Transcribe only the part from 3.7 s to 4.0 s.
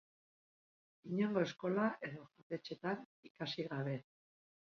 gabe.